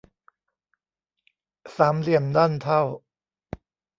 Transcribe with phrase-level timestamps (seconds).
[1.77, 2.83] สามเหลี่ยมด้านเท่า